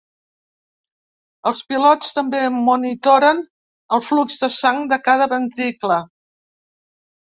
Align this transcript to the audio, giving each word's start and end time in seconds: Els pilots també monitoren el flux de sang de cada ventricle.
Els 1.49 1.59
pilots 1.73 2.09
també 2.19 2.39
monitoren 2.55 3.43
el 3.99 4.03
flux 4.09 4.41
de 4.45 4.53
sang 4.57 4.81
de 4.95 5.03
cada 5.11 5.29
ventricle. 5.35 6.03